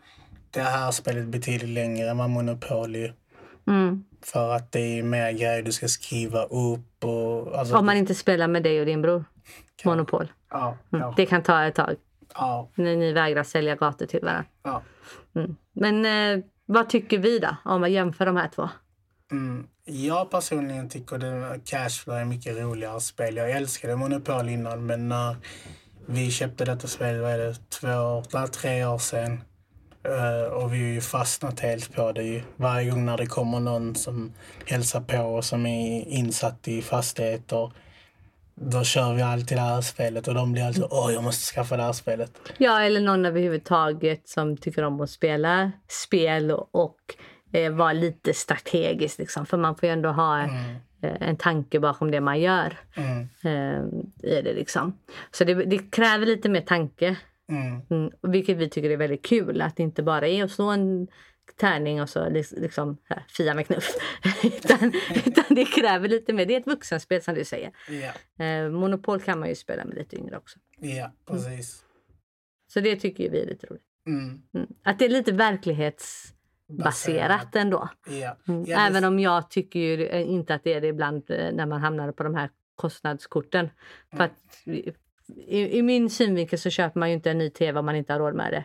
det 0.51 0.61
här 0.61 0.91
spelet 0.91 1.27
betydligt 1.27 1.71
längre 1.71 2.11
än 2.11 2.19
vad 2.19 2.31
Monopoly. 2.31 3.13
Mm. 3.67 4.05
För 4.23 4.55
att 4.55 4.73
det 4.73 4.99
är 4.99 5.03
mer 5.03 5.33
grejer 5.33 5.63
du 5.63 5.73
ska 5.73 5.89
skriva 5.89 6.45
upp 6.45 7.05
och... 7.05 7.59
Alltså, 7.59 7.77
Om 7.77 7.87
man 7.87 7.97
inte 7.97 8.15
spelar 8.15 8.49
med 8.49 8.63
dig 8.63 8.81
och 8.81 8.87
din 8.87 9.03
bror. 9.03 9.25
Monopol. 9.85 10.33
Ja, 10.51 10.77
Mm. 10.93 11.03
ja, 11.03 11.15
Det 11.17 11.27
kan 11.27 11.43
ta 11.43 11.65
ett 11.65 11.75
tag. 11.75 11.97
ja, 12.35 12.69
När 12.75 12.97
ni 12.97 13.13
vägrar 13.13 13.43
sälja 13.43 13.77
gator 13.77 14.07
till 14.07 14.21
varandra. 14.23 14.45
ja. 14.63 14.83
Mm. 15.35 15.57
Men 15.73 16.05
eh, 16.39 16.45
vad 16.67 16.89
tycker 16.89 17.19
vi 17.19 17.39
då 17.39 17.57
om 17.65 17.83
att 17.85 17.91
jämföra 17.91 18.27
de 18.27 18.37
här 18.37 18.49
två? 18.49 18.69
Mm. 19.31 19.67
Jag 19.85 20.31
personligen 20.31 20.89
tycker 20.89 21.45
att 21.55 21.65
Cashflow 21.65 22.17
är 22.17 22.25
mycket 22.25 22.57
roligare 22.57 23.01
spel. 23.01 23.37
Jag 23.37 23.51
älskade 23.51 23.97
Monopol 23.97 24.49
innan, 24.49 24.87
men 24.87 25.09
när 25.09 25.37
vi 26.07 26.31
köpte 26.31 26.65
detta 26.65 26.87
spel, 26.89 27.21
vad 27.21 27.31
är 27.31 27.39
det, 27.39 27.55
två, 27.69 28.23
tre 28.47 28.85
år 28.85 28.99
sedan. 28.99 29.41
Uh, 30.09 30.53
och 30.53 30.75
vi 30.75 30.79
har 30.79 30.89
ju 30.89 31.01
fastnat 31.01 31.61
helt 31.61 31.95
på 31.95 32.13
det 32.13 32.23
ju. 32.23 32.43
Varje 32.57 32.91
gång 32.91 33.05
när 33.05 33.17
det 33.17 33.27
kommer 33.27 33.61
någon 33.61 33.95
som 33.95 34.33
hälsar 34.67 35.01
på 35.01 35.19
och 35.19 35.45
som 35.45 35.67
är 35.67 36.09
insatt 36.09 36.69
i 36.69 36.83
fastigheter 36.83 37.73
då 38.61 38.85
kör 38.85 39.15
vi 39.15 39.23
alltid 39.23 39.57
det 39.57 39.63
här 39.63 39.81
spelet 39.81 40.29
och 40.29 40.35
de 40.35 40.53
blir 40.53 40.63
alltid 40.63 40.85
åh 40.91 41.13
jag 41.13 41.25
måste 41.25 41.55
skaffa 41.55 41.77
det 41.77 41.83
här 41.83 41.93
spelet. 41.93 42.53
Ja, 42.59 42.81
eller 42.83 43.01
någon 43.01 43.27
överhuvudtaget 43.27 44.29
som 44.29 44.57
tycker 44.57 44.83
om 44.83 45.01
att 45.01 45.11
spela 45.11 45.73
spel 45.89 46.51
och, 46.51 46.69
och 46.75 46.99
eh, 47.53 47.73
vara 47.73 47.93
lite 47.93 48.35
strategisk 48.35 49.19
liksom. 49.19 49.47
För 49.47 49.57
man 49.57 49.77
får 49.77 49.87
ju 49.87 49.93
ändå 49.93 50.09
ha 50.09 50.39
mm. 50.39 50.75
eh, 51.03 51.29
en 51.29 51.37
tanke 51.37 51.81
bakom 51.81 52.11
det 52.11 52.21
man 52.21 52.41
gör. 52.41 52.79
Mm. 52.97 53.29
Eh, 53.45 53.83
i 54.31 54.43
det 54.43 54.53
liksom. 54.53 54.99
Så 55.31 55.45
det, 55.45 55.55
det, 55.55 55.79
kräver 55.79 56.27
lite 56.27 56.49
mer 56.49 56.61
tanke. 56.61 57.17
Mm. 57.51 57.81
mm 57.91 58.11
vilket 58.23 58.57
vi 58.57 58.69
tycker 58.69 58.91
är 58.91 58.97
väldigt 58.97 59.27
kul. 59.27 59.63
Att 59.63 59.77
det 59.77 59.83
inte 59.83 60.03
bara 60.03 60.29
är 60.29 60.45
att 60.45 60.51
slå 60.51 60.71
en 60.71 61.09
tärning 61.57 62.03
och 62.03 62.09
så 62.09 62.29
liksom 62.57 62.99
här, 63.05 63.25
fia 63.29 63.55
med 63.55 63.67
knuff. 63.67 63.97
utan, 64.45 64.93
utan 65.27 65.45
det 65.49 65.65
kräver 65.65 66.09
lite 66.09 66.33
mer. 66.33 66.47
Det 66.47 66.55
är 66.55 66.61
ett 66.61 66.67
vuxenspel 66.67 67.23
som 67.23 67.35
du 67.35 67.45
säger. 67.45 67.73
Yeah. 67.91 68.65
Eh, 68.65 68.71
Monopol 68.71 69.21
kan 69.21 69.41
man 69.41 69.49
ju 69.49 69.55
spela 69.55 69.85
med 69.85 69.97
lite 69.97 70.17
yngre 70.17 70.37
också. 70.37 70.59
Ja, 70.79 70.89
yeah, 70.89 71.11
precis. 71.27 71.49
Mm. 71.49 71.63
Så 72.69 72.81
det 72.81 72.97
tycker 72.97 73.31
vi 73.31 73.43
är 73.43 73.47
lite 73.47 73.67
roligt. 73.67 73.83
Mm. 74.07 74.43
Mm. 74.55 74.69
Att 74.83 74.99
det 74.99 75.05
är 75.05 75.09
lite 75.09 75.33
verklighetsbaserat 75.33 77.57
ändå. 77.57 77.89
Yeah. 78.11 78.37
Mm. 78.49 78.65
Även 78.69 79.05
om 79.05 79.19
jag 79.19 79.51
tycker 79.51 79.81
ju 79.81 80.23
inte 80.23 80.55
att 80.55 80.65
det 80.65 80.73
är 80.73 80.81
det 80.81 80.89
ibland 80.89 81.31
eh, 81.31 81.53
när 81.53 81.67
man 81.67 81.81
hamnar 81.81 82.13
på 82.13 82.23
de 82.23 82.35
här 82.35 82.51
kostnadskorten. 82.75 83.71
För 84.11 84.17
mm. 84.17 84.31
att 84.31 84.35
i, 85.37 85.79
i, 85.79 85.83
min 85.83 86.11
synvinkel 86.11 86.59
så 86.59 86.71
köper 86.71 87.01
man 87.01 87.09
ju 87.09 87.15
inte 87.15 87.31
en 87.31 87.39
ny 87.39 87.51
tv 87.51 87.79
om 87.79 87.87
man 87.87 87.97
inte 87.97 88.13
har 88.13 88.21
råd 88.21 88.35
med 88.35 88.53
det. 88.53 88.65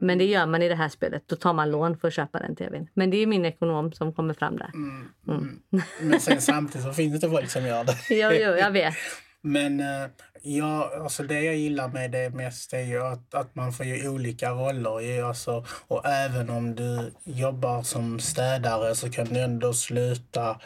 Men 0.00 0.18
det 0.18 0.24
gör 0.24 0.46
man 0.46 0.62
i 0.62 0.68
det 0.68 0.74
här 0.74 0.88
spelet. 0.88 1.22
Då 1.26 1.36
tar 1.36 1.52
man 1.52 1.70
lån 1.70 1.98
för 1.98 2.08
att 2.08 2.14
köpa 2.14 2.38
den 2.38 2.56
tvn. 2.56 2.88
Men 2.94 3.10
det 3.10 3.16
är 3.16 3.26
min 3.26 3.44
ekonom 3.44 3.92
som 3.92 4.12
kommer 4.12 4.34
fram 4.34 4.56
där. 4.56 4.70
Mm, 4.74 5.08
mm. 5.28 5.60
mm. 5.72 5.84
Men 6.02 6.20
sen 6.20 6.40
samtidigt 6.40 6.86
så 6.86 6.92
finns 6.92 7.20
det 7.20 7.30
folk 7.30 7.50
som 7.50 7.66
gör 7.66 7.84
det. 7.84 7.96
jo, 8.10 8.30
jo, 8.32 8.56
jag 8.56 8.70
vet. 8.70 8.94
Men 9.42 9.80
uh, 9.80 10.10
ja, 10.42 10.90
alltså 11.02 11.22
det 11.22 11.40
jag 11.40 11.56
gillar 11.56 11.88
med 11.88 12.10
det 12.10 12.30
mest 12.30 12.72
är 12.72 12.82
ju 12.82 13.02
att, 13.02 13.34
att 13.34 13.54
man 13.54 13.72
får 13.72 13.86
ju 13.86 14.08
olika 14.08 14.50
roller. 14.50 15.22
Alltså, 15.22 15.64
och 15.88 16.06
även 16.06 16.50
om 16.50 16.74
du 16.74 17.12
jobbar 17.24 17.82
som 17.82 18.20
städare 18.20 18.94
så 18.94 19.10
kan 19.10 19.26
du 19.26 19.40
ändå 19.40 19.72
sluta 19.72 20.60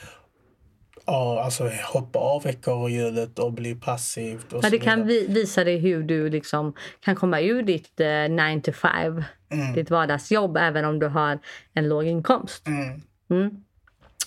Ja, 1.07 1.43
alltså 1.45 1.71
hoppa 1.93 2.19
av 2.19 2.47
ekorrhjulet 2.47 3.39
och 3.39 3.53
bli 3.53 3.75
passivt. 3.75 4.53
Och 4.53 4.65
ja, 4.65 4.71
det 4.71 4.79
kan 4.79 5.07
vi, 5.07 5.27
visa 5.27 5.65
dig 5.65 5.79
hur 5.79 6.03
du 6.03 6.31
liksom 6.31 6.75
kan 7.01 7.17
komma 7.17 7.41
ur 7.41 7.63
ditt 7.63 7.99
9 7.99 8.55
uh, 8.55 8.61
to 8.61 8.73
5, 8.73 9.25
mm. 9.51 9.73
ditt 9.73 9.91
vardagsjobb, 9.91 10.57
även 10.57 10.85
om 10.85 10.99
du 10.99 11.07
har 11.07 11.39
en 11.75 11.89
låg 11.89 12.05
inkomst. 12.05 12.67
Mm. 12.67 13.03
Mm. 13.31 13.65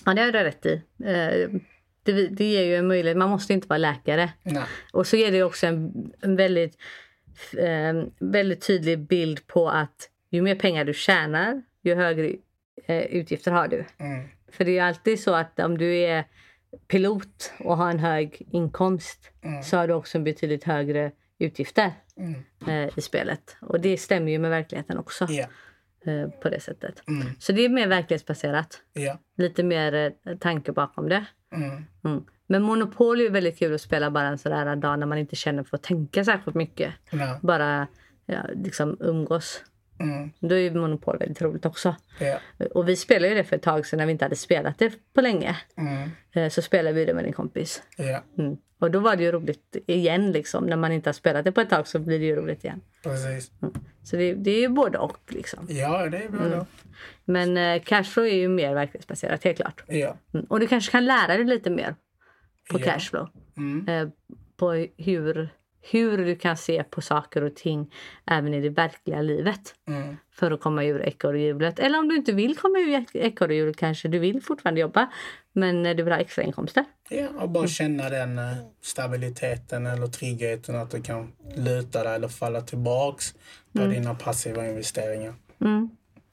Ja, 0.04 0.14
det 0.14 0.22
har 0.22 0.32
du 0.32 0.38
rätt 0.38 0.66
i. 0.66 0.82
Uh, 1.00 1.60
det, 2.02 2.28
det 2.28 2.44
ger 2.44 2.62
ju 2.62 2.76
en 2.76 2.88
möjlighet. 2.88 3.18
Man 3.18 3.30
måste 3.30 3.52
inte 3.52 3.68
vara 3.68 3.78
läkare. 3.78 4.32
Nej. 4.42 4.64
Och 4.92 5.06
så 5.06 5.16
ger 5.16 5.32
det 5.32 5.42
också 5.42 5.66
en, 5.66 6.12
en 6.20 6.36
väldigt, 6.36 6.76
uh, 7.54 8.04
väldigt 8.18 8.66
tydlig 8.66 8.98
bild 8.98 9.46
på 9.46 9.68
att 9.68 10.10
ju 10.30 10.42
mer 10.42 10.54
pengar 10.54 10.84
du 10.84 10.94
tjänar, 10.94 11.62
ju 11.82 11.94
högre 11.94 12.28
uh, 12.90 13.02
utgifter 13.02 13.50
har 13.50 13.68
du. 13.68 13.84
Mm. 13.98 14.28
För 14.52 14.64
det 14.64 14.78
är 14.78 14.84
alltid 14.84 15.20
så 15.20 15.34
att 15.34 15.60
om 15.60 15.78
du 15.78 15.96
är 15.96 16.24
pilot 16.88 17.52
och 17.58 17.76
har 17.76 17.90
en 17.90 17.98
hög 17.98 18.42
inkomst 18.50 19.30
mm. 19.42 19.62
så 19.62 19.76
har 19.76 19.88
du 19.88 19.94
också 19.94 20.18
en 20.18 20.24
betydligt 20.24 20.64
högre 20.64 21.12
utgifter 21.38 21.92
mm. 22.16 22.44
eh, 22.68 22.98
i 22.98 23.00
spelet. 23.00 23.56
Och 23.60 23.80
det 23.80 23.96
stämmer 23.96 24.32
ju 24.32 24.38
med 24.38 24.50
verkligheten 24.50 24.98
också. 24.98 25.30
Yeah. 25.30 25.50
Eh, 26.06 26.28
på 26.28 26.48
det 26.48 26.60
sättet. 26.60 27.02
Mm. 27.08 27.26
Så 27.38 27.52
det 27.52 27.64
är 27.64 27.68
mer 27.68 27.88
verklighetsbaserat. 27.88 28.80
Yeah. 28.94 29.18
Lite 29.36 29.62
mer 29.62 30.14
eh, 30.24 30.36
tanke 30.36 30.72
bakom 30.72 31.08
det. 31.08 31.26
Mm. 31.54 31.84
Mm. 32.04 32.24
Men 32.46 32.62
Monopol 32.62 33.20
är 33.20 33.30
väldigt 33.30 33.58
kul 33.58 33.74
att 33.74 33.80
spela 33.80 34.10
bara 34.10 34.28
en 34.28 34.38
sådär 34.38 34.76
dag 34.76 34.98
när 34.98 35.06
man 35.06 35.18
inte 35.18 35.36
känner 35.36 35.64
för 35.64 35.76
att 35.76 35.82
tänka 35.82 36.24
särskilt 36.24 36.54
mycket. 36.54 36.92
Bara 37.40 37.86
ja, 38.26 38.42
liksom 38.54 38.96
umgås. 39.00 39.64
Mm. 39.98 40.30
Då 40.40 40.54
är 40.54 40.70
Monopol 40.70 41.18
väldigt 41.18 41.42
roligt 41.42 41.66
också. 41.66 41.96
Yeah. 42.20 42.40
Och 42.74 42.88
vi 42.88 42.96
spelade 42.96 43.28
ju 43.28 43.34
det 43.34 43.44
för 43.44 43.56
ett 43.56 43.62
tag 43.62 43.86
sedan 43.86 43.98
när 43.98 44.06
vi 44.06 44.12
inte 44.12 44.24
hade 44.24 44.36
spelat 44.36 44.78
det 44.78 44.92
på 45.14 45.20
länge. 45.20 45.56
Mm. 45.76 46.10
Eh, 46.32 46.50
så 46.50 46.62
spelade 46.62 46.92
vi 46.94 47.04
det 47.04 47.14
med 47.14 47.24
en 47.24 47.32
kompis. 47.32 47.82
Yeah. 47.98 48.22
Mm. 48.38 48.56
Och 48.78 48.90
då 48.90 49.00
var 49.00 49.16
det 49.16 49.22
ju 49.22 49.32
roligt 49.32 49.76
igen 49.86 50.32
liksom. 50.32 50.66
När 50.66 50.76
man 50.76 50.92
inte 50.92 51.08
har 51.08 51.14
spelat 51.14 51.44
det 51.44 51.52
på 51.52 51.60
ett 51.60 51.70
tag 51.70 51.88
så 51.88 51.98
blir 51.98 52.18
det 52.18 52.24
ju 52.24 52.36
roligt 52.36 52.64
igen. 52.64 52.80
Precis. 53.02 53.52
Mm. 53.62 53.74
Så 54.02 54.16
det, 54.16 54.34
det, 54.34 54.50
är 54.50 54.60
ju 54.60 54.68
både 54.68 54.98
och 54.98 55.18
liksom. 55.28 55.66
Ja, 55.68 56.08
det 56.08 56.18
är 56.18 56.28
både 56.28 56.46
mm. 56.46 56.58
och. 56.58 56.66
Men 57.24 57.56
eh, 57.56 57.82
cashflow 57.82 58.26
är 58.26 58.34
ju 58.34 58.48
mer 58.48 58.74
verklighetsbaserat, 58.74 59.44
helt 59.44 59.56
klart. 59.56 59.82
Ja. 59.86 60.16
Mm. 60.34 60.46
Och 60.48 60.60
du 60.60 60.66
kanske 60.66 60.92
kan 60.92 61.04
lära 61.04 61.36
dig 61.36 61.44
lite 61.44 61.70
mer 61.70 61.94
på 62.70 62.80
ja. 62.80 62.84
cashflow. 62.84 63.28
Eh, 63.88 64.08
på 64.56 64.86
hur 64.96 65.48
hur 65.90 66.24
du 66.24 66.36
kan 66.36 66.56
se 66.56 66.84
på 66.84 67.00
saker 67.00 67.42
och 67.42 67.54
ting 67.54 67.94
även 68.26 68.54
i 68.54 68.60
det 68.60 68.68
verkliga 68.68 69.22
livet. 69.22 69.74
Mm. 69.88 70.16
För 70.32 70.50
att 70.50 70.60
komma 70.60 70.84
ur 70.84 71.02
ekorrhjulet. 71.02 71.78
Eller 71.78 71.98
om 71.98 72.08
du 72.08 72.16
inte 72.16 72.32
vill 72.32 72.56
komma 72.56 72.78
ur 72.78 73.04
ekorrhjulet 73.12 73.76
kanske 73.76 74.08
du 74.08 74.18
vill 74.18 74.42
fortfarande 74.42 74.80
jobba. 74.80 75.10
Men 75.52 75.82
du 75.82 76.02
vill 76.02 76.12
ha 76.12 76.20
extra 76.20 76.42
inkomster. 76.42 76.84
Ja, 77.08 77.28
och 77.40 77.50
bara 77.50 77.66
känna 77.66 78.10
den 78.10 78.38
eh, 78.38 78.56
stabiliteten 78.82 79.86
eller 79.86 80.06
tryggheten 80.06 80.76
att 80.76 80.90
du 80.90 81.02
kan 81.02 81.32
luta 81.56 82.04
dig 82.04 82.14
eller 82.14 82.28
falla 82.28 82.60
tillbaks 82.60 83.34
på 83.72 83.82
mm. 83.82 83.90
dina 83.90 84.14
passiva 84.14 84.66
investeringar. 84.66 85.34
Mm. 85.60 85.90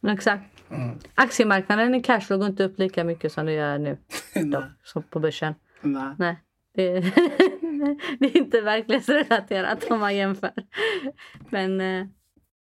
Exakt. 0.08 0.44
Mm. 0.70 1.00
Aktiemarknaden 1.16 1.96
i 1.96 2.02
cashflow 2.02 2.40
går 2.40 2.48
inte 2.48 2.64
upp 2.64 2.80
lika 2.80 3.04
mycket 3.04 3.32
som 3.32 3.46
det 3.46 3.54
gör 3.54 3.78
nu. 3.78 3.98
då, 4.34 4.64
som 4.84 5.04
på 5.04 5.20
börsen. 5.20 5.56
Nej. 5.82 6.16
Nej. 6.18 6.38
Det 6.76 7.14
det 8.20 8.26
är 8.26 8.38
inte 8.38 8.62
verklighetsrelaterat 8.62 9.92
om 9.92 10.00
man 10.00 10.16
jämför. 10.16 10.54
Men, 11.50 11.82
eh, 11.82 12.08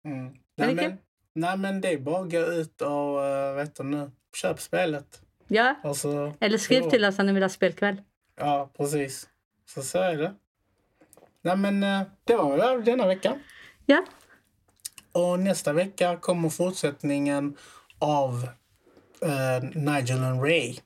mm. 0.06 0.34
nej, 0.58 0.75
men, 0.75 0.98
nej, 1.36 1.58
men 1.58 1.82
det 1.82 1.89
är 1.94 1.98
bara 1.98 2.22
att 2.22 2.32
gå 2.32 2.39
ut 2.39 2.82
och 2.82 3.18
uh, 3.18 3.56
vet 3.56 3.75
du 3.75 3.84
nu, 3.84 4.12
köp 4.36 4.60
spelet. 4.60 5.22
Ja, 5.48 5.75
alltså, 5.84 6.34
eller 6.39 6.58
skriv 6.58 6.89
till 6.89 7.06
oss 7.06 7.20
om 7.20 7.25
ni 7.25 7.34
vill 7.34 7.44
ha 7.44 7.50
spelkväll. 7.50 8.01
Ja, 8.38 8.72
precis. 8.77 9.30
Så 9.65 9.82
så 9.82 10.00
är 10.00 10.18
det. 10.18 10.34
Nej, 11.42 11.58
men 11.58 11.84
uh, 11.84 12.08
det 12.24 12.36
var 12.36 12.82
denna 12.82 13.08
vecka. 13.08 13.39
Ja. 13.86 14.03
Och 15.12 15.39
nästa 15.39 15.74
vecka 15.74 16.18
kommer 16.18 16.50
fortsättningen 16.50 17.58
av 18.00 18.48
uh, 19.25 19.70
Nigel 19.75 20.24
and 20.24 20.44
Ray. 20.44 20.77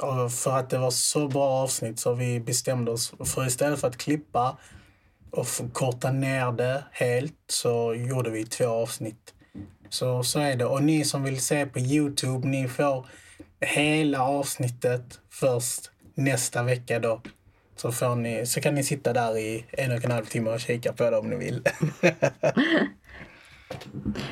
Och 0.00 0.32
för 0.32 0.58
att 0.58 0.70
det 0.70 0.78
var 0.78 0.90
så 0.90 1.28
bra 1.28 1.48
avsnitt 1.48 1.98
så 1.98 2.14
vi 2.14 2.40
bestämde 2.40 2.90
oss 2.90 3.12
för 3.24 3.46
istället 3.46 3.80
för 3.80 3.88
att 3.88 3.96
klippa 3.96 4.56
och 5.30 5.46
korta 5.72 6.10
ner 6.10 6.52
det 6.52 6.84
helt 6.92 7.38
så 7.48 7.94
gjorde 7.94 8.30
vi 8.30 8.44
två 8.44 8.66
avsnitt. 8.66 9.34
Så, 9.88 10.22
så 10.22 10.38
är 10.38 10.56
det. 10.56 10.64
Och 10.64 10.82
ni 10.82 11.04
som 11.04 11.24
vill 11.24 11.40
se 11.40 11.66
på 11.66 11.78
Youtube, 11.78 12.48
ni 12.48 12.68
får 12.68 13.06
hela 13.60 14.22
avsnittet 14.22 15.20
först 15.30 15.90
nästa 16.14 16.62
vecka 16.62 16.98
då. 16.98 17.20
Så, 17.76 17.92
får 17.92 18.16
ni, 18.16 18.46
så 18.46 18.60
kan 18.60 18.74
ni 18.74 18.84
sitta 18.84 19.12
där 19.12 19.38
i 19.38 19.64
en 19.70 19.92
och 19.92 20.04
en 20.04 20.10
halv 20.10 20.24
timme 20.24 20.50
och 20.50 20.60
kika 20.60 20.92
på 20.92 21.10
det 21.10 21.16
om 21.18 21.30
ni 21.30 21.36
vill. 21.36 21.62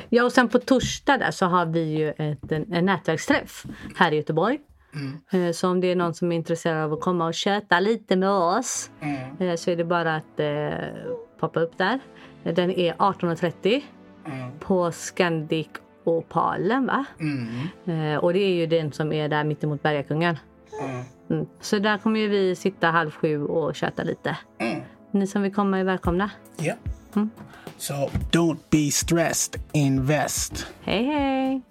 ja, 0.09 0.23
och 0.23 0.31
sen 0.31 0.49
på 0.49 0.59
torsdag 0.59 1.17
där 1.17 1.31
så 1.31 1.45
har 1.45 1.65
vi 1.65 1.83
ju 1.83 2.09
ett, 2.09 2.51
en, 2.51 2.73
en 2.73 2.85
nätverksträff 2.85 3.65
här 3.95 4.11
i 4.11 4.15
Göteborg. 4.15 4.59
Mm. 4.93 5.53
Så 5.53 5.69
om 5.69 5.81
det 5.81 5.87
är 5.87 5.95
någon 5.95 6.13
som 6.13 6.31
är 6.31 6.35
intresserad 6.35 6.83
av 6.83 6.93
att 6.93 7.01
komma 7.01 7.27
och 7.27 7.33
köta 7.33 7.79
lite 7.79 8.15
med 8.15 8.29
oss 8.29 8.91
mm. 8.99 9.37
Eh, 9.39 9.55
så 9.55 9.71
är 9.71 9.75
det 9.75 9.85
bara 9.85 10.15
att 10.15 10.39
eh, 10.39 11.13
poppa 11.39 11.59
upp 11.59 11.77
där. 11.77 11.99
Den 12.43 12.71
är 12.71 12.93
18.30 12.93 13.81
mm. 14.25 14.59
på 14.59 14.91
Scandic 14.91 15.67
Opalen 16.03 16.85
va? 16.85 17.05
Mm. 17.19 18.13
Eh, 18.13 18.17
och 18.17 18.33
det 18.33 18.39
är 18.39 18.53
ju 18.53 18.65
den 18.67 18.91
som 18.91 19.13
är 19.13 19.29
där 19.29 19.43
mittemot 19.43 19.83
Bergakungen. 19.83 20.37
Mm. 20.83 21.01
Mm. 21.29 21.47
Så 21.61 21.79
där 21.79 21.97
kommer 21.97 22.27
vi 22.27 22.55
sitta 22.55 22.87
halv 22.87 23.11
sju 23.11 23.45
och 23.45 23.75
köta 23.75 24.03
lite. 24.03 24.37
Ni 25.11 25.27
som 25.27 25.41
vill 25.41 25.53
komma 25.53 25.79
är 25.79 25.83
välkomna. 25.83 26.31
Ja. 26.57 26.63
Yeah. 26.63 26.77
So 27.77 27.93
don't 28.31 28.59
be 28.69 28.91
stressed, 28.91 29.61
invest. 29.73 30.67
Hej 30.81 31.03
hej! 31.03 31.61